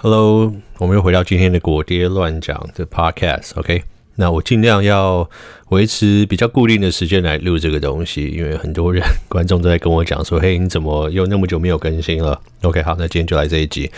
[0.00, 3.50] Hello，我们又回到今天的果爹乱讲的 Podcast。
[3.56, 3.82] OK，
[4.14, 5.28] 那我尽量要
[5.70, 13.90] 维持比较固定的时间来录这个东西，因为很多人观众都在跟我讲说：“嘿，你怎么又那么久没有更新了？”OK，好，那今天就来这一集。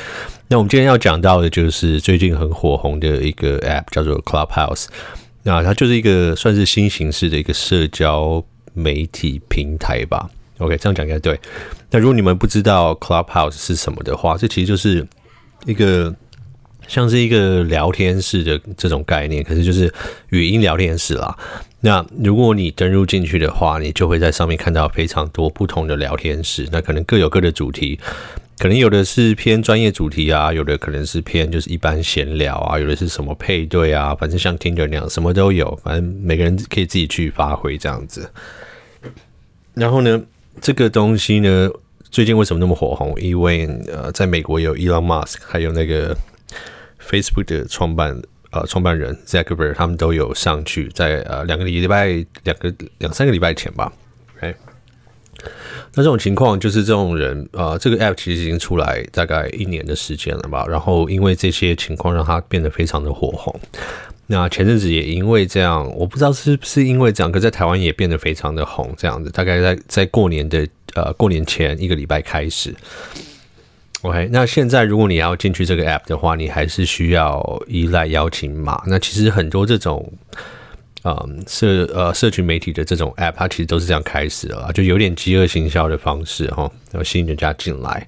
[0.49, 4.87] 那我们今天要讲到的就是最近很火红的一个 App，叫做 Clubhouse。
[5.43, 8.43] 那它就是一个算是新形式的一个社交
[8.73, 10.31] 媒体平台吧。
[10.61, 11.39] OK，这样讲应该对。
[11.91, 15.07] 那如果你们不知道 Clubhouse 是什么的话，这其实就是。
[15.67, 16.15] 一个
[16.89, 19.93] 像是一个聊天室的这种概念，可是就是
[20.31, 21.37] 语音聊天室啦。
[21.81, 26.69] 那如果你登入进去的话，你就会在上面看到非常多不同的聊天室。
[26.71, 27.99] 那可能各有各的主题，
[28.59, 35.75] 可能有的是偏专业主题啊，有的可能是偏就是一般闲聊啊，有的是什么配对啊，反正像 Tinder 那样什么都有。
[35.83, 38.31] 反正每个人可以自己去发挥这样子。
[39.73, 40.23] 然后呢，
[40.61, 41.71] 这个东西呢，
[42.11, 43.15] 最近为什么那么火红？
[43.21, 46.17] 因为呃，在美国有 Elon Musk，还有那个
[47.01, 52.09] Facebook 的创办呃创办人 Zuckerberg，他们都有上去在，呃两个礼拜、
[52.43, 53.93] 两个两三个礼拜前吧。
[54.37, 54.53] OK，
[55.95, 60.67] 那这种情况就是这种人呃，这个 App 其实已经出来大概一年的时间了吧。
[60.69, 63.55] 然后因为这些情况，让它变得非常的火红。
[64.27, 69.31] 那前阵子也因为这样，我不知道是不是因为这样，可在台湾也变得非常的红，这样子。
[69.31, 70.67] 大概在在过年的。
[70.95, 72.75] 呃，过年前一个礼拜开始
[74.03, 74.29] ，OK。
[74.33, 78.83] 那现在如果你要进去这个 App 的话，你还是需要依赖邀请码。
[78.87, 80.13] 那其实很多这种，
[81.05, 88.07] 嗯，社呃社群媒体的这种 App，它其实都是这样开始的，就有点饥饿行销的方式哈，要吸引人家进来。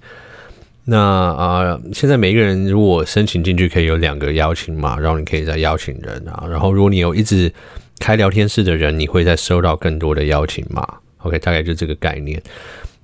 [0.85, 6.45] 那啊、现在每一个人如果申请进去，可以有两个邀请码，然后你可以再邀请人啊。
[6.51, 7.53] 然后如果你有一直
[8.01, 10.85] 开聊天室的人，你会再收到更多的邀请码。
[11.23, 12.41] OK，大概就这个概念。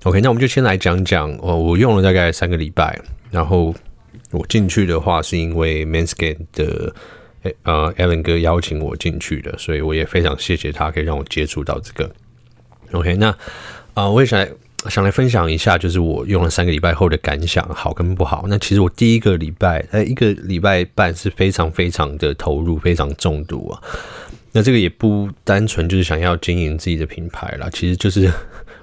[0.03, 2.97] OK，那我们就先来讲讲，哦，我用了大概三个礼拜，
[3.31, 3.75] 然后
[4.31, 6.93] 我进去的话是因为 Manscaped 的
[7.63, 12.09] 呃，Allen 哥邀请我进去的，所以我也非常谢谢他可以让我接触到这个。
[12.91, 13.35] OK，那
[13.93, 14.49] 啊、我也想来
[14.89, 18.45] 想来分享一下，就是我用了三个礼拜后的感想，好跟不好。
[18.47, 23.81] 那其实我第一个礼拜，哎，一个礼拜半是非常非常的投入，非常中毒啊。
[24.51, 28.31] 那这个也不单纯就是想要经营自己的品牌啦，其实就是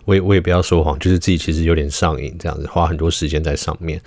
[0.05, 4.01] 我也我也不要说谎，就是自己其实有点上瘾，这样子花很多时间在上面。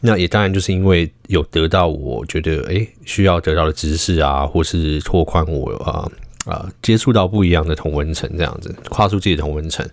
[0.00, 6.06] 那也当然就是因为有得到我觉得诶需要得到的知识啊，或是拓宽我啊
[6.44, 9.84] 啊接触到不一样的同文层，这样子跨出自己的同文层。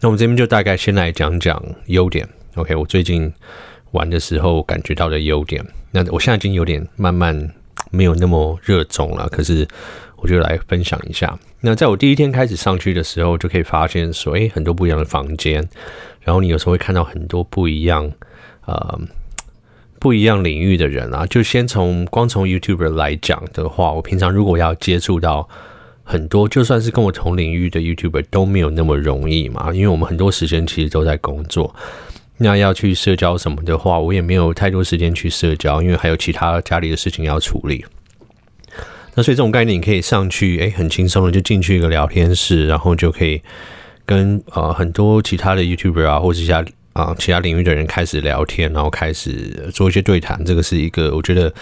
[0.00, 2.28] 那我们这边就大概先来讲讲优点。
[2.56, 3.32] OK，我最近
[3.92, 5.64] 玩的时候感觉到的优点。
[5.92, 7.50] 那我现在已经有点慢慢
[7.90, 9.66] 没有那么热衷了，可是。
[10.24, 11.38] 我就来分享一下。
[11.60, 15.62] 那在我第一天开始上去的时候，就可以发现说，诶，很多不一样的房间。
[16.22, 18.10] 然后你有时候会看到很多不一样，
[18.64, 18.98] 呃，
[19.98, 21.26] 不一样领域的人啊。
[21.26, 25.46] 就先从光从 YouTuber 来讲的话，我平常如果要接触到
[26.04, 29.74] 很多，就算是跟我同领域的 YouTuber 都没有那么容易嘛。
[29.74, 31.76] 因为我们很多时间其实都在工作。
[32.38, 37.84] 那要去社交什么的话，我也没有太多时间去社交，因为还有其他家里的事情要处理。
[39.14, 43.40] 那所以这种概念，你可以上去，诶，很轻松的就进去一个聊天室，然后就可以
[44.04, 46.64] 跟呃很多其他的 YouTuber 啊，或者其他
[46.94, 50.44] 啊、其他领域的人开始聊天，然后开始做一些对谈。
[50.44, 51.52] 这个是一个我觉得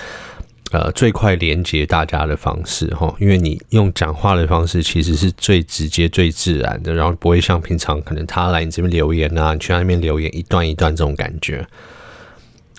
[0.72, 11.66] 呃最快连接大家的方式哈，因为你用讲话的方式其实是最直接、最自然的，然后不会像平常可能他来你这边留言啊，你去他那边留言一段一段这种感觉。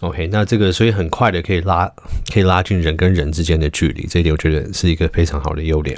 [0.03, 1.89] OK，那这个所以很快的可以拉，
[2.31, 5.97] 可以拉近人跟人之间的距离，这一点我觉得是一个非常好的优点。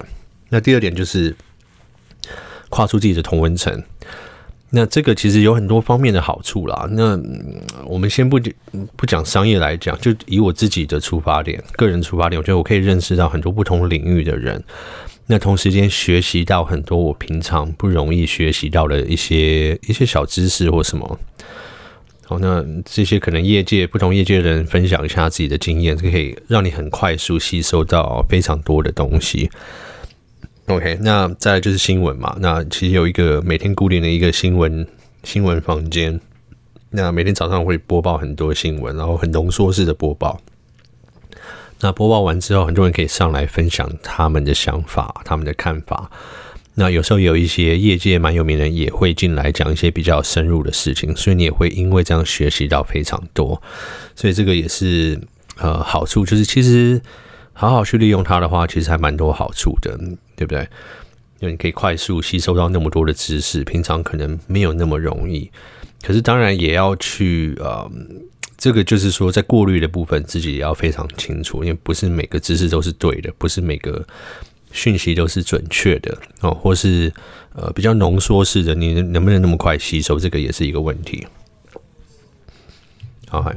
[0.49, 1.35] 那第二点就是
[2.69, 3.83] 跨出自己的同温层，
[4.69, 6.87] 那这个其实有很多方面的好处啦。
[6.91, 7.19] 那
[7.83, 8.39] 我们先不
[8.95, 14.63] 不讲商业来讲，就以我自己的出发点，个人出发点，我觉得我可以认识到很多不同领域的人，
[15.25, 21.19] 那同时间学习到很多我平常不容易学习到的一些一些小知识或什么。
[22.27, 29.49] 好，那这些可能业界不同业界的人分享一下自己的经验，可以让你很快速吸收到非常多的东西。
[30.65, 32.35] OK，那再来就是新闻嘛。
[32.39, 34.87] 那其实有一个每天固定的一个新闻
[35.23, 36.19] 新闻房间，
[36.89, 40.41] 那每天早上会播报很多新闻，然后很浓缩式的播报。
[41.81, 46.09] 那播报完之后，很多人可以上来分享他们的想法、他们的看法。
[46.75, 53.61] 那有时候有一些业界蛮有名的人也会进来讲一些比较深入的事情，所以你也会因为这样学习到非常多，
[54.15, 55.19] 所以这个也是
[55.57, 57.01] 呃好处，就是其实
[57.53, 59.97] 好好去利用它的话，其实还蛮多好处的，
[60.35, 60.67] 对不对？
[61.39, 65.49] 因为你可以快速吸收到那么多的知识，平常可能没有那么容易，
[66.01, 67.89] 可是当然也要去呃。
[68.57, 74.03] 这个就是说，在过滤的部分，自己也要非常清楚，因为不是每个知识都是对的，不是每个
[74.75, 77.11] 讯息都是准确的哦，或是
[77.55, 81.25] 呃比较浓缩式的，你能不能那么快吸收，这个也是一个问题。
[83.27, 83.51] 好，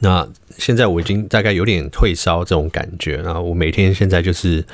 [0.00, 0.28] 那
[0.58, 4.64] 现在我已经大概有点退烧这种感觉，然后我每天现在就是。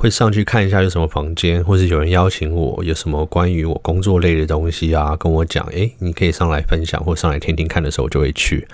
[0.00, 8.64] 会上去看一下有什么房间，或是有人邀请我，有什么关于我工作类的东西啊，跟我讲，诶，你可以上来分享，或上来听听看的时候，我就会去，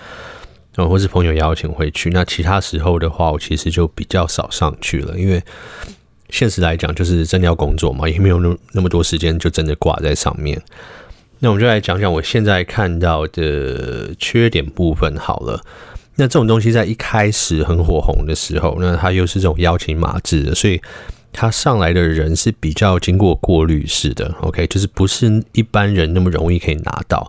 [0.74, 2.10] 然后或是朋友邀请会去。
[2.10, 5.42] 那其他时候的话，我其实就比较少上去了，因为
[6.30, 10.60] 现实来讲，就是真的要工作嘛，也没有那那么多时间就真的挂在上面。
[11.38, 15.60] 那我们就来讲讲我现在看到的缺点部分好了。
[16.16, 20.80] 那这种东西在一开始很火红的时候，那它又是这种邀请码制的，所以。
[21.36, 27.28] 他上来的人是比较经过过滤式的，OK，就是不是一般人那么容易可以拿到，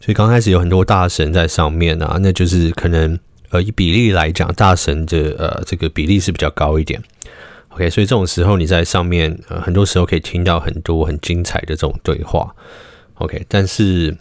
[0.00, 3.18] 所以刚开始有很多大神在上面啊，那就是可能
[3.50, 7.00] 呃以比例来讲，大神的呃这个比例是比较高一点
[7.68, 12.54] ，OK，所以这种时候你在上面呃很多时候可以听到很多很精彩的这种对话
[13.16, 14.16] ，OK，但是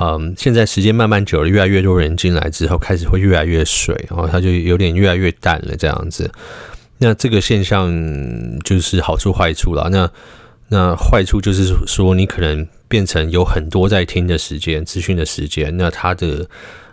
[0.00, 6.28] 嗯现在时间慢慢久了，越来越多人进来之后，开始会越来越水，然后它就有点越来越淡了这样子。
[6.98, 7.88] 那这个现象
[8.64, 9.88] 就是好处坏处啦。
[9.92, 10.10] 那
[10.68, 16.46] 那坏处就是说，你可能变成有很多在听的时间、资讯的时间，那它的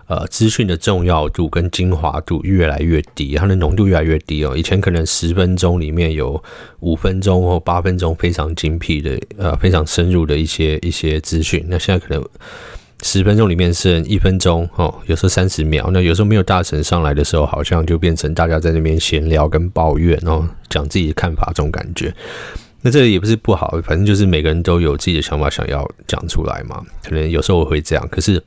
[0.08, 4.56] 呃资讯的重要度跟精华度越来越低，它的浓度越来越低哦。
[4.56, 6.42] 以前可能十分钟里面有
[6.80, 12.24] 五分钟或八分钟非常精辟的呃非常深入的一些一些资讯，那现在可能。
[13.04, 15.90] 十分钟里面剩一分钟哦，有时候三十秒。
[15.92, 22.12] 那有时候没有大神上来的时候，好像就变成大家在那边闲聊跟抱怨，哦讲自己的看法这种感觉。
[22.86, 26.86] 那这也不是不好，反正就是每个人都有自己的想法想要讲出来嘛。
[27.04, 28.44] 可能有时候我会这样，可是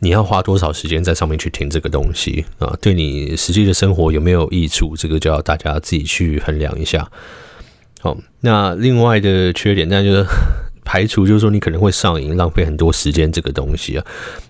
[0.00, 2.76] 你要花多少时间在上面去听这个东西啊？
[2.82, 4.94] 对你实际的生活有没有益处？
[4.94, 7.10] 这个就要大家自己去衡量一下。
[8.00, 10.26] 好，那另外的缺点，那就是。
[10.82, 14.04] 排除就是说你可能会上瘾，浪费很多时间这个东西啊，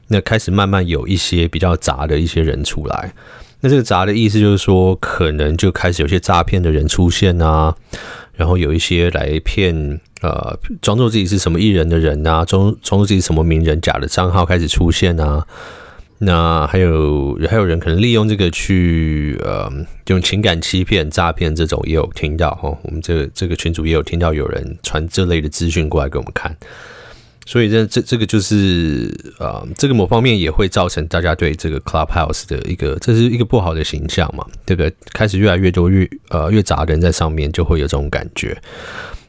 [0.08, 3.12] 那开始慢慢有一些比较杂的一些人出来，
[3.60, 7.76] 那这个杂的意思就是说，可能就开始有些诈骗的人出现啊，
[8.40, 15.46] 然后有一些来骗呃，装作自己是什么艺人的人啊，装装作自己什么名人假的账号开始出现啊。
[16.22, 19.70] 那还有还有人可能利用这个去呃
[20.06, 26.56] 用情感欺骗、诈骗这种也有听到哈，我们这个这个群主也有听到有人传这类的资讯过来给我们看，
[27.50, 34.94] 所以这这这个就是呃这个某方面也会造成大家对这个 Clubhouse 的一个这是一个不好的形象嘛，对不对？
[35.12, 38.56] 开始越来越多越呃越杂的人在上面，就会有这种感觉。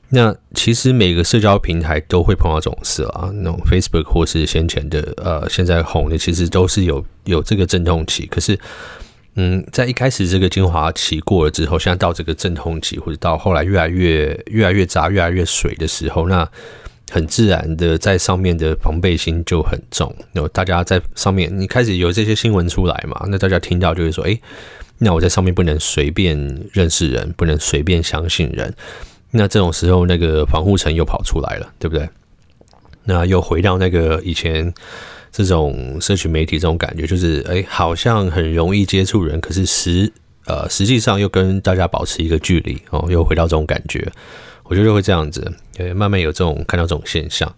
[0.10, 8.28] 那其实每个社交平台都会碰到这种事啊，那种 Facebook 或是先前的呃，现在红的其实都是有有这个阵痛期。
[8.28, 8.60] 可是，
[9.34, 16.48] 嗯，在一开始这个精华期过了之后，现在到这个阵痛期，或者到后来越来越越来越杂、越来越水的时候，那
[17.12, 20.16] 很自然的在上面的防备心就很重。
[20.32, 23.28] 有大家在上面，你开始有这些新闻出来嘛？
[23.30, 24.42] 那大家听到就会说，诶，
[24.98, 26.38] 那我在上面不能随便
[26.72, 28.74] 认识人，不能随便相信人。
[29.32, 32.08] 那这种时候，那个防护层又跑出来了，对不对？
[33.04, 34.74] 那又回到那个以前
[35.32, 40.12] 这种社群媒体这种感觉，就是哎，好像很容易接触人，可是实
[40.46, 44.12] 呃实际上又跟大家保持一个距离哦，又回到这种感觉。
[44.64, 47.54] 我觉得会这样子，对，慢慢有这种看到这种现象。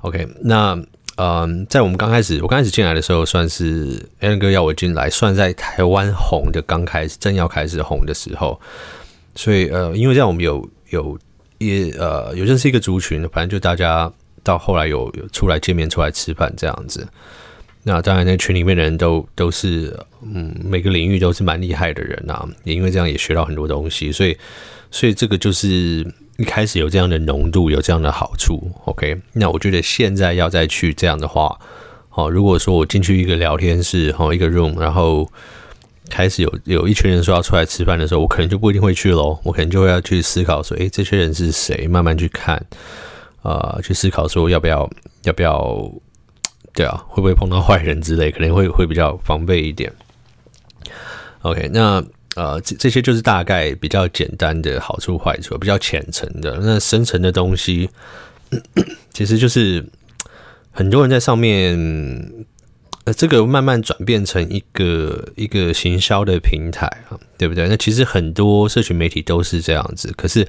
[0.00, 0.78] OK，那
[1.16, 8.60] 嗯，在我们刚开始，我刚开始进来的时候，算是 Allen 哥要我进来，算在台湾红的刚开始，正要开始红的时候，
[9.34, 10.68] 所以呃，因为这样我们有。
[10.92, 11.18] 有
[11.56, 17.08] 也呃有认识一个族群，反正就大家到后来有有出来见面、出来吃饭这样子。
[17.82, 24.12] 那当然，那群里面的人都都是嗯每个领域都是蛮厉害的人呐、啊，也因为这样也学到很多东西。
[24.12, 24.36] 所以
[24.90, 28.72] 所以这个就是一开始有这样的浓度，有这样的好处。
[28.84, 31.58] OK，那我觉得现在要再去这样的话，
[32.10, 35.30] 哦，如果说我进去一个聊天室，哦一个 room，然后。
[36.10, 39.38] 开始有有一群人说要出来吃饭的时候，我可能就不一定会去喽。
[39.44, 41.86] 我可能就会要去思考说，诶，这些人是谁？
[41.88, 42.56] 慢慢去看，
[43.40, 44.90] 啊、呃，去思考说要不要
[45.22, 45.90] 要不要，
[46.74, 49.90] 对啊，会不会碰到坏人之类，可能会会比较防备一点。
[51.42, 52.04] OK，那
[52.36, 56.58] 呃，这这些就是大概比较简单的好处坏处，比较浅层的。
[56.62, 57.88] 那深层的东西，
[59.12, 59.86] 其实就是
[60.70, 62.46] 很多人在上面。
[63.04, 67.66] 呃，这个慢慢转变成一个一个行销的平台啊，对不对？
[67.66, 70.14] 那其实很多社群媒体都是这样子。
[70.16, 70.46] 可是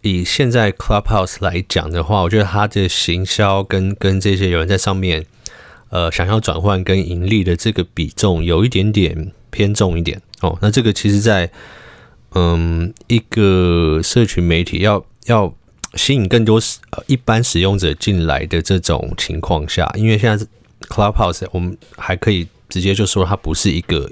[0.00, 5.26] 以现在 Clubhouse 来讲的话，我觉得它的行销跟跟这些有人在上面
[5.90, 10.58] 呃想要转换跟盈利的这个比重有一点点偏重一点哦。
[10.60, 11.50] 那这个其实在
[12.34, 15.54] 嗯一个社群媒体要要
[15.94, 20.46] 吸引更多呃一般使用者进来的这种情况下，因为现在
[20.88, 24.08] Clubhouse 我们还可以直接就说它不是一个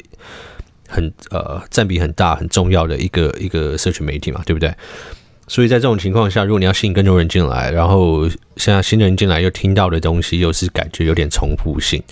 [0.89, 4.75] 很呃占比很大很重要的一个一个社群媒体嘛，对不对？
[5.47, 12.03] 所以在这种情况下，如果你要吸引更多人进来，然后现在新人进来又听到的东西又是感觉有点重复性，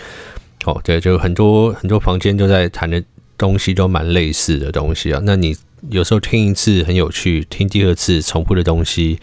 [0.64, 3.02] 哦，对，就很多很多房间都在谈的
[3.36, 5.20] 东西都蛮类似的东西啊。
[5.24, 5.56] 那你
[5.90, 9.18] 有时候听一次很有趣，听第二次重复的东西，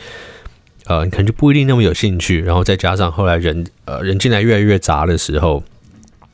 [0.86, 2.42] 呃，你可能就不一定那么有兴趣。
[2.42, 5.64] 然后再加上后来人呃人进来越来越杂的时候，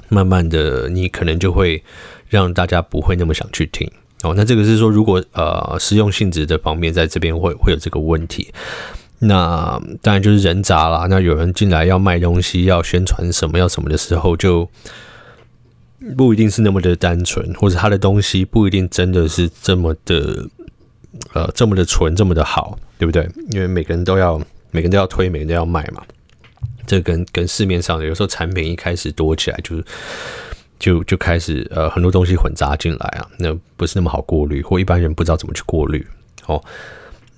[0.09, 1.83] 慢慢的你可能就会
[2.27, 3.89] 让大家不会那么想去听。
[4.23, 8.53] 哦，那这个是说，如果呃实用性质的方面在这边会会有这个问题，
[9.19, 11.07] 那当然就是人杂啦。
[11.09, 14.69] 那有人进来要卖东西、要宣传什么、要什么的时候，就
[16.17, 20.47] 不一定是那么的单纯，或者他的东西不一定真的是这么的
[21.33, 23.29] 呃这么的纯、这么的好，对不对？
[23.51, 24.37] 因为每个人都要
[24.71, 26.03] 每个人都要推，每个人都要卖嘛。
[26.85, 29.83] 这跟跟市面上的有时候产品一开始多起来就是。
[30.79, 36.07] 就就开始呃很多东西混杂进来啊，那不是那么好过滤，或一般人不知道怎么去过滤。
[36.45, 36.63] 哦，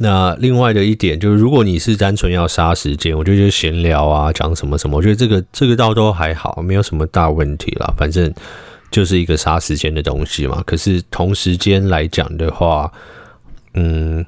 [0.01, 7.93] 那另外的一点就是，如果你是单纯要杀时间，我觉得就闲聊啊，讲什么什么，我觉得这个这个倒都还好，没有什么大问题啦。
[7.96, 8.34] 反正
[8.89, 10.63] 就是一个杀时间的东西嘛。
[10.65, 12.91] 可是同时间来讲的话，
[13.75, 14.25] 嗯，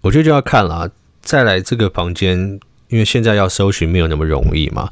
[0.00, 0.88] 我觉得就要看啦。
[1.20, 4.90] 再来这个房间，因为现在要搜寻没有那么容易嘛。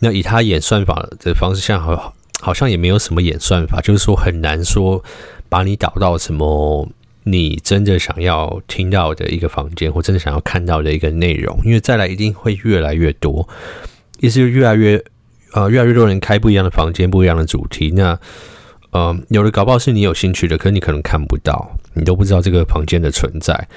[0.00, 2.14] 那以他演算法的方式，像好。
[2.40, 5.02] 好像也没有什么演算法，就是说很难说
[5.48, 6.88] 把你导到什么
[7.30, 13.48] 你真的想要听到的一个房间，或真的想要看到的一个内容，因为再来一定会越来越多，
[14.20, 15.02] 意思就越来越
[15.52, 17.90] 呃越来越多人开不一样的房间，不一样的主题。
[17.94, 18.18] 那
[18.90, 23.68] 呃有的搞不好是你有兴趣的，可是你可能看不到，你都不知道这个房间的存在。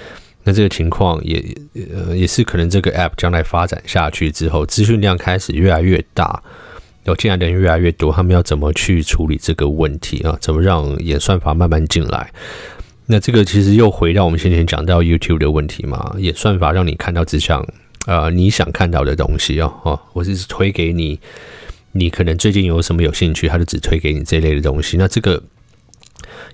[0.44, 1.44] 那这个情况也
[1.76, 6.42] 呃也是可能这个 app 将来发展下去之后，资讯量开始越来越大。
[7.06, 10.38] 有进来的人越来越多，他们要怎么去处理这个问题啊？
[10.40, 12.32] 怎么让演算法慢慢进来？
[13.12, 16.16] 那这个其实又回到我们先前讲到 YouTube 的问题嘛？
[16.18, 17.62] 演算法让你看到只想
[18.08, 21.20] 呃你想看到的东西哦哦，我是推给你，
[21.92, 24.96] 你可能最近有什么有兴趣，他就只推给你这类的东西。
[24.96, 25.44] 那这个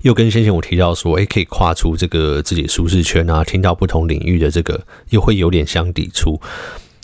[0.02, 6.42] 又跟先前我提到说，诶，可以跨出这个自己舒适圈啊，听到不同领域的这个，又会有点相抵触，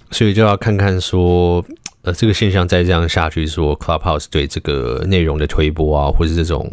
[0.09, 1.63] 所以就要看看说。
[2.05, 6.69] 呃，这个现象再这样下去说，Clubhouse 对这个内容的推播啊，或是这种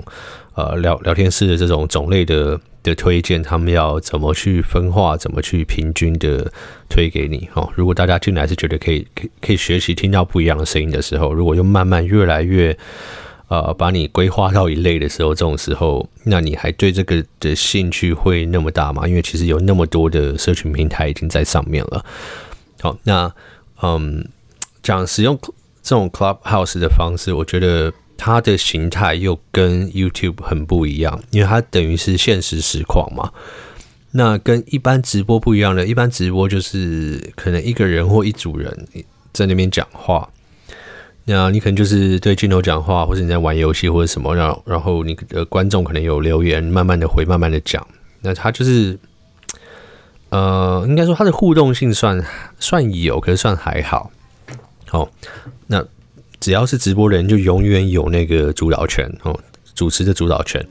[0.56, 6.52] 呃聊聊天室的这种种类的的推荐，他们要怎么去分化，怎么去平均的
[6.88, 7.70] 推给你哦？
[7.74, 12.76] 如果大家进来是觉得可以可以可以学习听到不一样的声音的时候，如果又慢慢越来越
[13.48, 19.06] 呃把你规划到一类的时候，这种时候，那你还对这个的兴趣会那么大吗？
[19.06, 22.04] 因为其实有那么多的社群平台已经在上面了。
[22.80, 23.32] 好，那
[23.82, 24.28] 嗯。
[24.82, 25.38] 讲使用
[25.82, 33.32] 这种 Clubhouse 的方式，我觉得它的形态又跟 YouTube 很不一样，因为它等于是现实实况嘛。
[34.10, 38.86] 那跟一般直播不一样的，一般直播就是可能一个人或一组人
[39.32, 40.28] 在那边讲话，
[41.24, 47.86] 那你可能就是对镜头讲话，或者你在玩游戏或者什么，然后然后你的观众可能有留言，慢慢的回，慢慢的讲。
[48.20, 48.98] 那它就是，
[50.28, 52.22] 呃，应该说它的互动性算
[52.58, 54.10] 算有，可是算还好。
[54.86, 55.08] 好，
[55.68, 55.86] 那
[56.40, 59.38] 只要是直播人，就永远有那个主导权哦，
[59.74, 60.66] 主持的主导权。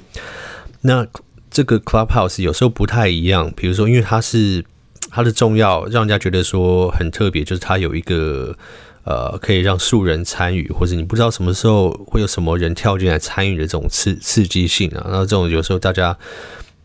[0.81, 1.05] 那
[1.51, 4.65] 这个 Clubhouse 有时候不太一样，比如说，因为它是
[5.11, 8.55] 它的重要，让人家觉得说很特别，就是它有一个
[9.03, 15.05] 呃，可以让素人参与，或者你不知道什么时候会有什么人跳进来参与的这种刺刺激性啊。
[15.09, 16.17] 那这种有时候大家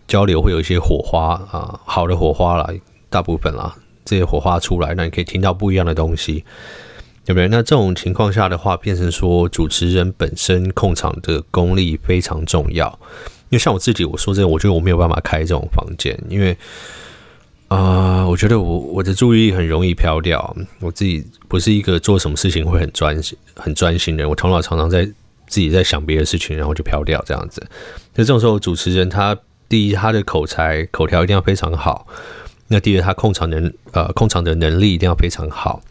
[0.09, 2.69] 交流会有一些火花啊，好的火花啦，
[3.09, 6.45] 大部分啦，这些火花出来，那你可以听到不一样的东西。
[7.25, 7.49] 对不对？
[7.49, 12.99] 那这种情况下的话，变成说主持人本身控场的功力非常重要。
[13.51, 16.57] 因为像我自己，我说真的，我觉得我没有办法开这种房间，因为
[17.69, 20.57] 啊、我觉得我我的注意力很容易飘掉。
[20.81, 25.05] 我自己不是一个做什么事情会很专心、很专心的人，我头脑常常在
[25.47, 27.67] 自己在想别的事情，然后就飘掉这样子。
[28.15, 29.37] 那这种时候，主持人他
[29.69, 32.07] 第一，他的口才、口条一定要非常好；
[32.69, 35.83] 那第二，他控场能呃控场的能力一定要非常好。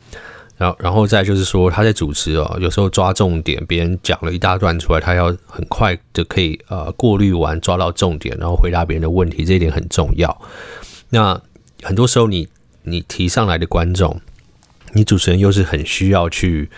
[0.63, 10.41] 然后，然后再就是说，他在主持哦，有时候抓重点，别人讲了一大段出来，他要很快就可以呃过滤完，抓到重点，然后回答别人的问题，这一点很重要。
[11.10, 11.41] 那
[11.82, 12.48] 很多时候，你
[12.84, 14.22] 你提上来的观众，
[14.93, 16.70] 你主持人又是很需要去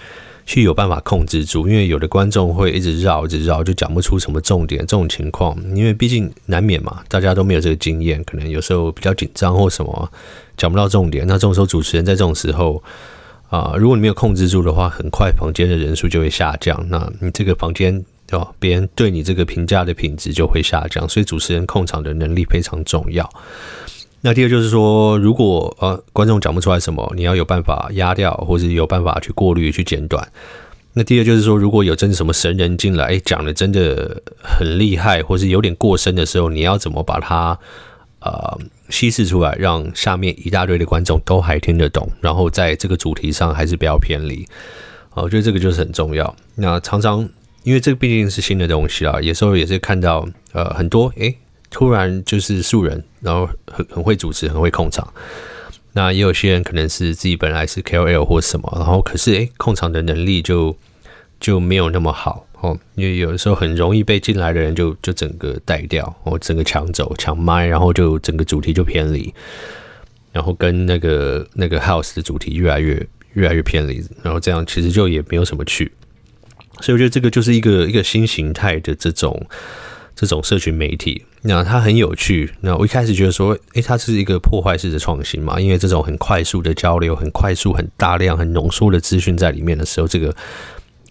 [0.48, 4.80] 去有办法控制住，因为有的观众会一直绕，一直绕，就讲不出什么重点。
[4.82, 10.12] 这种情况，因为毕竟难免嘛，大家都没有这个经验，可能有时候比较紧张或什么，
[10.58, 11.27] 讲不到重点。
[11.27, 12.84] 那这种时候，主持人在这种时候
[13.50, 16.86] 啊、如果你没有控制住的话，很快房间的人数就会下降。
[16.90, 21.08] 那你这个房间哦，别人对你这个评价的品质就会下降。
[21.08, 23.30] 所以主持人控场的能力非常重要。
[24.22, 30.28] 那第二就是说，如果呃观众讲不出来什么，你要有办法压掉，或者有办法去过滤、去剪短。
[30.94, 37.60] 那第二就是说，如果有真的什么神人进来，讲的真的很厉害，或是有点过深的时候，你要怎么把它
[38.22, 38.58] 呃
[38.89, 44.48] 稀释出来，让下面一大堆的观众都还听得懂，然后在这个主题上还是不要偏离。
[45.13, 46.36] 我觉得这个就是很重要。
[46.56, 47.27] 那常常
[47.63, 51.38] 因为这毕竟是新的东西啊，有时候也是看到呃很多诶。
[51.72, 55.06] 突然就是素人，然后很很会主持，很会控场。
[55.92, 60.77] 那也有些人可能是自己本来是 KOL 或什么，然后可是诶，控场的能力就
[61.38, 62.79] 就没有那么好哦。
[62.95, 69.34] 因为有的时候很容易被进来的人就就整个带掉，哦，整个抢走抢麦，然后就整个主题就偏离，
[70.31, 75.91] 然后跟那个那个 House 的主题越来越越来越偏离，然后这样其实就也没有什么趣。
[76.81, 79.45] 所以我觉得这个就是一个一个新形态的这种。
[80.17, 82.50] 这种社群媒体，那它很有趣。
[82.62, 85.60] 那我一开始觉得说，诶，它是一个破坏式的创新嘛？
[85.60, 90.34] 因为这种很快速的交流，很快速、很大量、很浓缩的资讯在里面的时候，这个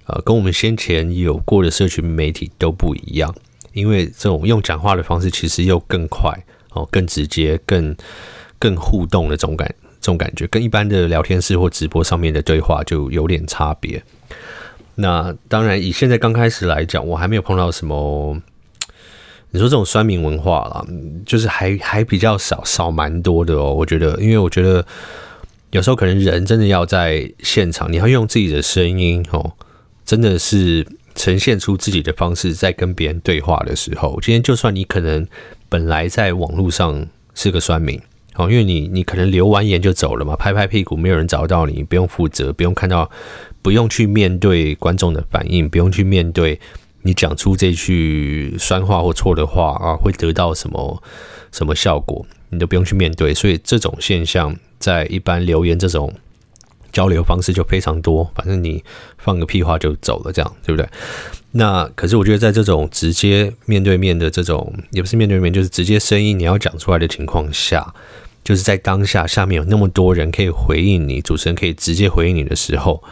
[0.06, 3.34] 呃，跟我们先前有过的社群媒体都不一样。
[3.72, 6.32] 因为这种用讲话的方式，其实又更快
[6.74, 7.94] 哦，更直接、更
[8.58, 9.68] 更互动的这种感，
[10.00, 14.02] 这种感觉，跟一般的聊天室或直播上面的对话就有点差别。
[14.94, 18.40] 那当然，以现在刚开始来讲，我还没有碰到什么。
[19.50, 20.84] 你说这种酸民文化啦，
[21.24, 23.72] 就是还还比较少，少蛮多的哦。
[23.72, 24.84] 我觉得，因为我觉得
[25.70, 29.52] 有时候可能人真的要在现场，你要用自己的声音哦，
[30.04, 35.26] 真的是呈现出自己的方式，在跟别人对话的时候，今天就算你可能
[35.68, 38.00] 本来在网络上是个酸民
[38.36, 43.10] 哦，因为你你可能留完言就走了嘛，拍拍屁股，没有人找到你，不用负责，不用看到，
[43.62, 46.60] 不用去面对观众的反应，不用去面对。
[47.06, 51.02] 你讲出这句酸话或错的话啊，会得到什么
[51.52, 52.26] 什么效果？
[52.48, 56.12] 你都不用去面对，所以这种现象在一般留言这种
[56.94, 58.24] 交流方式就非常多。
[58.34, 58.82] 反正你
[59.18, 60.88] 放个屁话就走了，这样对不对？
[61.50, 67.92] 那可是我觉得在这种直接面对面的这种，也不是面对面，就是直接声音你要讲出来的情况下，
[68.42, 73.02] 就是在当下下面有那么多人可以回应你，主持人可以直接回应你的时候，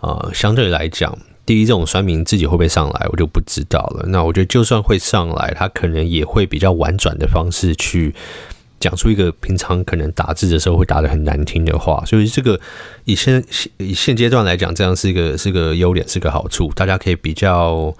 [0.00, 1.16] 啊，相对来讲。
[1.46, 4.04] 第一，这种酸民自己会不会上来，我就不知道了。
[4.08, 8.14] 那我觉得，就算会上来，他可能也会比较婉转的方式去
[8.80, 12.02] 讲出一个平常可能打字的时候会打得很难听的话。
[12.06, 12.60] 所以，这个
[13.04, 13.42] 以现
[13.78, 16.70] 以现阶段来讲，这样是一个是个优点，是个好处。
[16.74, 17.94] 大家可以比较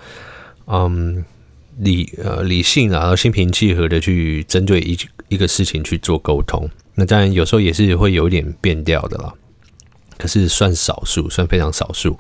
[0.66, 1.24] 嗯
[1.78, 6.68] 理呃理性啊，然后心平气和的去针对一一个事情去做沟通。
[6.94, 9.32] 那当然有时候也是会有一点变调的啦，
[10.16, 12.18] 可是算少数，算非常少数。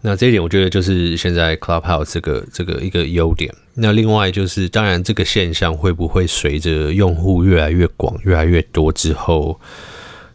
[0.00, 3.52] 那这一点，我觉得就是现在 Clubhouse 这个这个一个优点。
[3.74, 9.60] 那另外就是，当然这个现象会不会随着用户越来越广、越来越多之后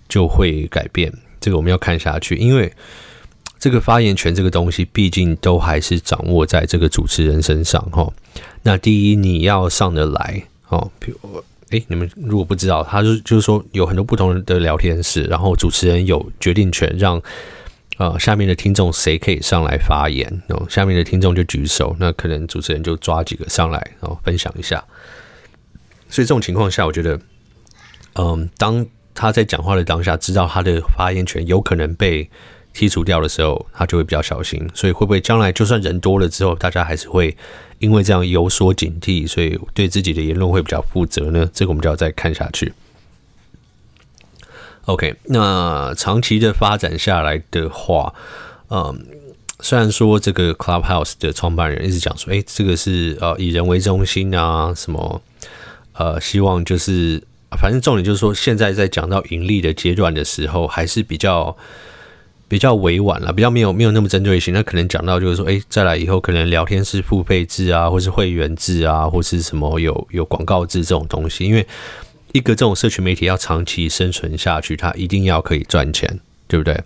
[0.10, 1.14] 就会改变？
[1.40, 2.72] 这个我们要看下去，因为
[3.58, 8.12] 这个发言权这个东西，毕竟都还是掌握在这个主持人身上哈。
[8.64, 17.22] 那第一，你要上得来哦，比如诶，你们如果不知道，他就就是说有很多不同的聊天室，然后主持人有决定权让。
[17.98, 20.42] 啊，下面的听众谁可以上来发言？
[20.50, 24.84] 哦，下面的听众就举手，那可能主持人就抓几个上来，然后分享一下。
[26.10, 27.20] 所以这种情况下，我觉得，
[28.16, 32.28] 嗯，当他在讲话的当下，知道他的发言权有可能被
[32.74, 34.68] 剔除掉的时候，他就会比较小心。
[34.74, 37.38] 所以会不会将来就算人多了之后，大家还是会
[37.78, 41.48] 因为这样有所警惕，所以对自己的言论会比较负责呢？
[41.54, 42.74] 这个我们就要再看下去。
[44.86, 48.14] OK，那长期的发展下来的话，
[48.70, 49.06] 嗯，
[49.62, 55.22] 虽然说这个 Clubhouse 的创办人一直讲说，诶，这个是呃以人为中心啊，什么
[55.94, 57.24] 呃，希望就是
[57.58, 61.56] 反正重点就是说，现在在讲到盈利的阶段的时候，还是比较
[62.50, 64.54] 比较委婉了，比较没有没有那么针对性。
[64.54, 71.66] 那可能讲到就是说，诶，再来以后可能聊天室付费制啊，或是会员制啊，或是什么有有广告制这种东西，因为。
[72.34, 76.78] 一个这种社群媒体要长期生存下去，它一定要可以赚钱，对不对？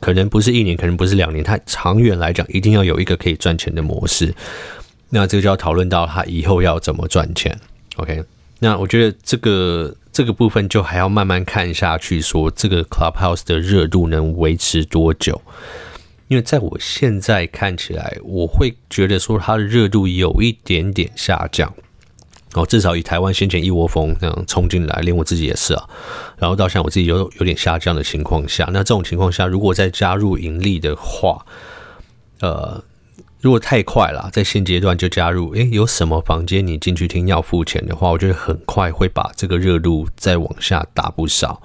[0.00, 4.34] 可能不是一年，可能不是两年，它长远来讲一定要有一个可以赚钱的模式。
[5.10, 7.56] 那这个就要讨论到它以后要怎么赚钱。
[7.96, 8.24] OK，
[8.60, 15.42] 那我觉得这个这个部分就还要慢慢看下去，说这个 Clubhouse 的热度能维持多久？
[16.28, 21.74] 因为在我现在看起来，我会觉得说它的热度有一点点下降。
[22.54, 25.88] 哦，至少以台湾先前一窝蜂这样冲进来，连我自己也是啊。
[26.36, 31.46] 然后到现在我自己有有点下降的情况下，那这种情况下，如果再加入盈利的话，
[32.40, 32.84] 呃，
[33.40, 41.62] 如果太快了，在现阶段就加入，诶，有什么房间你进去听要付钱的话，我觉得很快会把这个热度再往下打不少。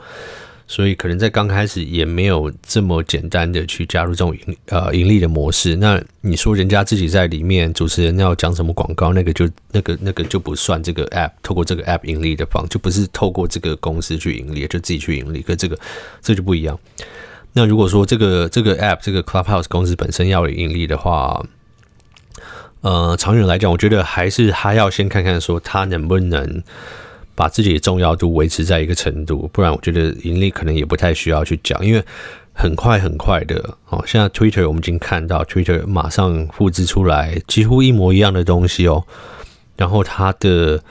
[0.70, 5.78] 所以可能在刚开始也没有这么简单的去加入这种盈呃盈利的模式。
[5.78, 15.42] 那你说人家自己在里面主持人要讲什么广告，那个就那个那个就不算这个 app 透过这个 app 盈利的方，就不是透过这个公司去盈利，就自己去盈利。
[15.42, 15.80] 可这个
[16.22, 16.78] 这就不一样。
[17.54, 21.46] 那如果说这个这个 app 这个 Clubhouse 公司本身要盈利的话，
[22.82, 26.62] 呃，长远来讲，我觉得还是还要先看看说它能不能。
[27.38, 32.04] 把自己的重要度维持在一个程度，不然我觉得盈利可能也不太需要去讲，因为
[32.52, 34.04] 很快很快的哦。
[34.08, 39.06] 现在 Twitter 我们已经看到 Twitter 马上复制出来几乎一模一样的东西哦，
[39.76, 40.84] 然后它的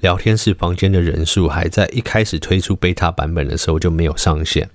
[0.00, 4.68] 聊天室房间的人数还在一开始推出 beta 版本的时候就没有上线，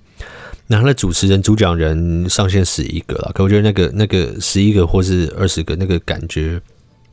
[0.68, 6.58] 那它的主持人主讲人上线十一个了，可我觉得那个那个十一个或是二十个那个感觉。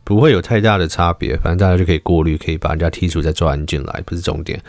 [0.06, 4.62] 不会有太大的差别，反正大家就可以过滤，可以把人家剔除再抓进来，不是重点。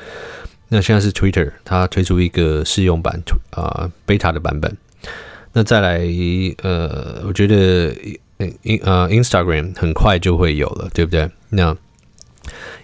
[0.69, 4.77] 那现在是 Twitter，它推出一个试用版啊、呃、beta 的版本。
[5.53, 6.01] 那再来，
[6.63, 7.95] 呃，我觉得
[8.39, 11.31] in 呃 Instagram 很快就会有了，对不对？
[11.51, 11.77] 那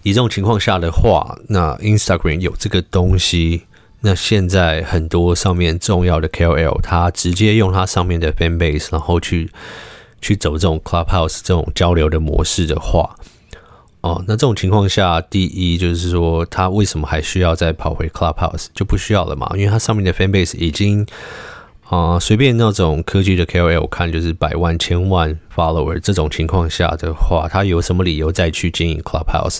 [0.02, 3.62] 以这种情况下的话，那 Instagram 有这个东西，
[4.02, 9.50] 那现在很多上面重要的 KOL，他直接用它上面的 fan base，然后去。
[10.22, 13.14] 去走这种 Clubhouse 这种交流的模式的话，
[14.00, 18.68] 哦，那这种情况下，第一就是说，他为什么还需要再跑回 Clubhouse？
[18.72, 21.06] 就不需要了嘛，因为它上面的 Fanbase 已经
[21.88, 25.98] 啊，随便那种科技的 KOL 看就是百万、千万 follower。
[25.98, 29.58] 这种情况下的话，他有什么理由再去经营 Clubhouse？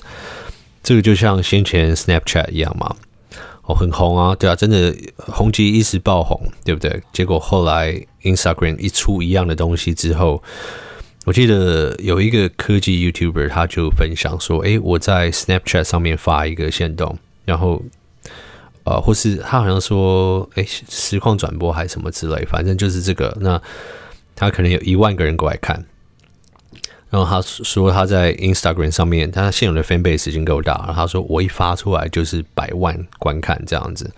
[0.83, 2.97] 这个就像先前 Snapchat 一样嘛。
[3.75, 7.03] 很红啊，对啊，真的红极一时爆红，对不对？
[7.13, 10.43] 结果后来 Instagram 一出一样的东西之后，
[11.25, 17.83] 我记得有一个科技 YouTuber 他就分享说：“诶，我在 Snapchat 上面发一个限动，然后
[18.85, 23.37] 呃，或是他好像说，诶，实况转播还是什么之类，反正就是这个。
[23.41, 23.61] 那
[24.35, 25.85] 他可能有一万个人过来看。”
[27.13, 30.95] 然后他说他在 Instagram 上面，他现有的 fan base 已经够大了。
[30.97, 34.11] 他说我一发出来就是百万观看这样子。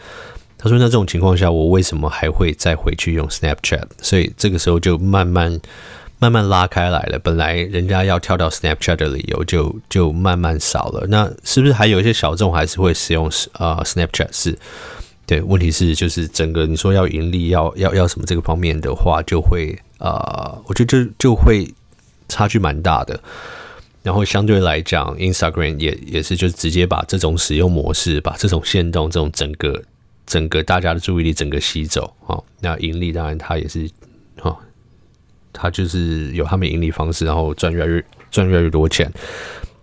[0.57, 3.83] 他说那这种情况下，我为什么还会再回去用 Snapchat？
[4.01, 5.61] 所以这个时候就慢慢
[6.21, 7.19] 慢慢拉开来了。
[7.19, 11.05] 本来人家要跳到 Snapchat 的理由就就慢慢少了。
[11.09, 14.29] 那是不是还有一些小众还是会使用啊、呃、Snapchat？
[14.31, 14.57] 是
[15.27, 21.69] 对，问题是就是整个你说要盈利要要要什么这个方面的话，就会啊、呃，我觉得就就会。
[22.35, 23.21] 差距蛮大的，
[24.03, 29.81] 然后相对来讲，Instagram 也也是就直接把这种使用模式，把这种限动，这种整个
[30.27, 32.35] 整个大家的注意力整个吸走啊。
[32.61, 33.89] 那盈利当然它也是
[34.43, 34.51] 啊，
[35.53, 39.09] 它就是有他们盈利方式，然后赚越来越赚越来越多钱。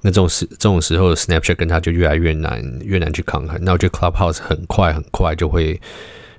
[0.01, 3.57] 那这种时这种时候，Snapchat 跟它就越来越难越难去抗衡。
[3.63, 5.79] 那我觉得 Clubhouse 很快很快就会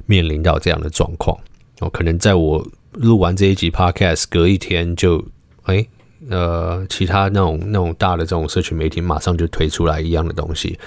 [0.05, 1.39] 面临到这样的状况。
[1.81, 5.25] 哦，可能在我录完这一集 Podcast 隔一天就。
[5.67, 5.87] 哎，
[6.31, 10.79] 呃，其他那种那种大的这种社群媒体马上就推出来一样的东西。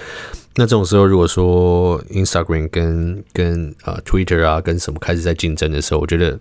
[0.54, 6.38] 那这种时候，如果说 Instagram 跟跟呃 Twitter 啊跟什么开始在竞争的时候，我觉得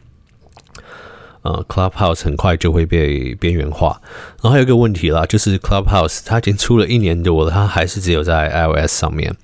[1.41, 4.01] 呃 Clubhouse 很快就会被边缘化。
[4.41, 9.35] 然后还有一个问题啦，就是 Clubhouse 它已经出了一年多了，它还是只有在 iOS 上面。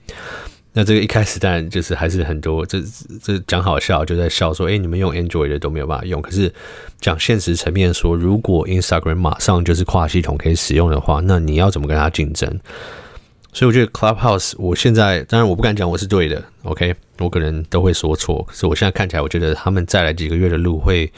[0.73, 2.81] 那这个一开始当然就是还是很多，这
[3.21, 6.21] 这讲好笑就在笑说，哎，你们用 Android 的都没有办法用。
[6.21, 6.53] 可是
[7.01, 12.59] 讲现实层面说，如果 Instagram 马上就是跨系统可以使用的话，那你要怎么跟它竞争？
[13.51, 18.41] 所以我觉得 Clubhouse，我现在当然我不敢讲我是对的，OK，我可能都会说错。
[18.47, 21.11] 可是我现在看起来，我觉得他们再来几个月的路会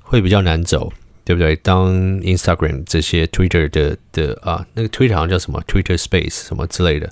[0.00, 0.92] 会比较难走，
[1.24, 1.54] 对不对？
[1.54, 7.08] 当 Instagram 这些 Twitter 的的啊，那个 Twitter 好像叫什么 Twitter Space 什么之类的。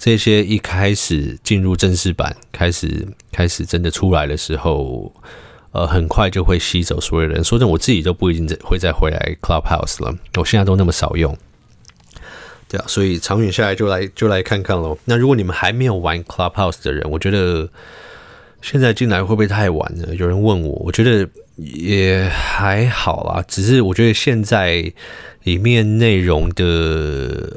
[0.00, 5.12] 这些一开始进入正式版，开始开始真的出来的时候，
[5.72, 7.44] 呃，很快就会吸走所有人。
[7.44, 10.16] 说真的，我自己都不一定会再回来 Clubhouse 了。
[10.38, 11.36] 我现在都那么少用，
[12.66, 14.96] 对啊，所以长远下来就来就来看看喽。
[15.04, 17.68] 那如果你们还没有玩 Clubhouse 的人，我觉得
[18.62, 20.14] 现在进来会不会太晚了？
[20.14, 24.90] 有人问我，我觉得也还好啦，只是我觉得现在
[25.42, 26.64] 里面内容的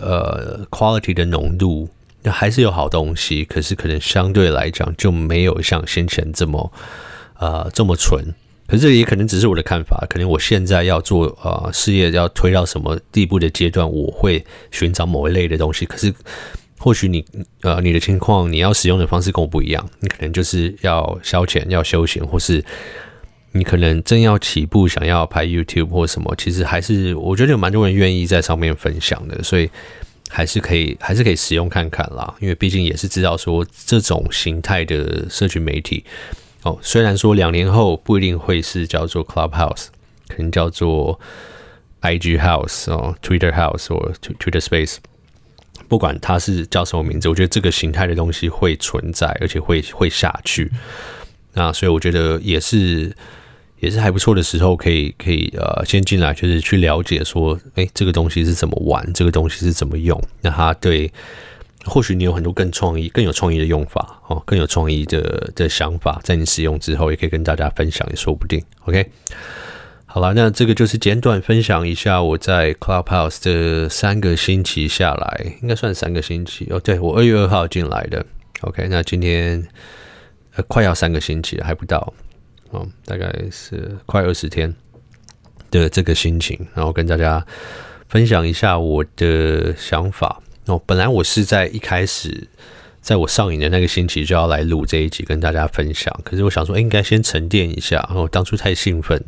[0.02, 1.88] 呃 quality 的浓度。
[2.32, 6.72] 还是有好东西，可是可能相对来讲就没有像先前这么，
[7.40, 8.34] 呃，这么纯。
[8.66, 15.86] 可是这也可能只是我的看法，可能我现在要做、呃、事业要推到什么地步的阶段，我会寻找某一类的东西。
[15.86, 16.14] 可是
[16.80, 17.24] 或许你
[17.62, 22.64] 呃你的情况，你要使用的方式跟我不一样，你可能就是要消遣、要休闲，或是
[23.52, 29.70] 你可能正要起步想要拍 YouTube 或什么，其实还是我觉得有蛮多人愿意在上面分享的，所以
[30.34, 32.34] 还是可以还是可以使用看看啦。
[32.40, 36.04] 因为毕竟也是知道说这种形态的社群媒体。
[36.64, 39.88] 哦，虽然说两年后不一定会是叫做 Clubhouse，
[40.28, 41.20] 可能叫做
[42.02, 44.96] IG House 哦，Twitter House 或 Twitter Space，
[45.90, 50.72] 不管它是叫什么名字，我觉得这个形态的东西会存在，而且会会下去。
[51.54, 53.14] 那所以我觉得也是
[53.84, 61.12] 也是还不错的时候，可以可以呃先进来，就是去了解说，哎，这个东西是怎么玩，这个东西是怎么用，那它对。
[61.86, 68.64] 或许你有很多更创意、更有创意的用法哦，更有创意的的想法，在你使用之后，也可以跟大家分享，也说不定。
[68.86, 69.06] OK，
[70.06, 76.80] 好了，那这个就是简短分享一下我在 Clubhouse 这三个星期下来，应该算三个星期哦。
[76.80, 78.26] 对，我二月二号进来的。
[78.62, 79.62] OK，那今天
[80.56, 82.14] 呃快要三个星期了，还不到
[82.74, 84.74] 哦，大概是快二十天
[85.72, 87.46] 的这个心情，然后跟大家
[88.10, 90.42] 分享一下我的想法。
[90.66, 92.48] 哦，本来我是在一开始，
[93.00, 97.98] 在我上瘾的那个星期就要来录这一集跟大家分享，可是我想说，应该先沉淀一下。
[98.10, 99.24] 然后当初太兴奋，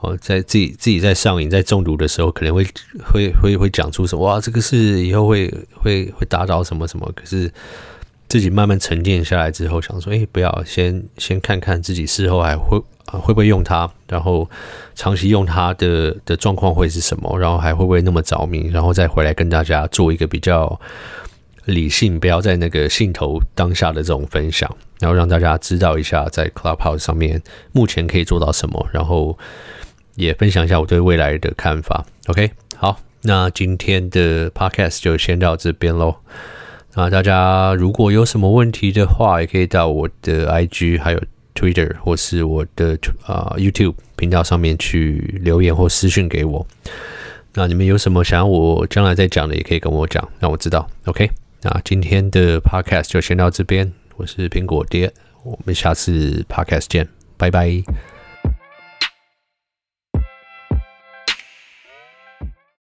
[0.00, 2.64] 哦，在自己自己在上瘾、在中毒的时候，可能会
[3.12, 7.10] 会会会讲出什么哇，这个是以后会会会打扰什么什么。
[7.14, 7.52] 可是
[8.28, 12.80] 自己慢慢沉淀下来之后，想说，哎，不要先先看看自己事后还会。
[13.22, 13.88] 会不会用它？
[14.08, 14.50] 然后
[14.96, 17.38] 长期用它的的状况会是什么？
[17.38, 18.68] 然后还会不会那么着迷？
[18.68, 20.78] 然后再回来跟大家做一个比较
[21.66, 29.38] 理性，不要在那个兴头当下的这种分享，然后让大家知道一下在 Clubhouse 上面目前可以做到什么，然后
[30.16, 32.04] 也分享一下我对未来的看法。
[32.26, 36.16] OK，好，那今天的 Podcast 就先到这边喽。
[36.96, 41.22] 那大家如果有什么问题的话，也可以到我的 IG 还有。
[41.58, 46.66] Twitter 或是我的啊、YouTube 频道上面去留言或私讯给我。
[47.54, 50.86] 那你们有什么想要我将来再讲的，也可以跟我讲，让我知道。
[51.06, 51.30] OK，
[51.62, 53.90] 那今天的 Podcast 就先到这边。
[54.16, 55.10] 我是苹果爹，
[55.44, 57.82] 我们下次 Podcast 见，拜拜。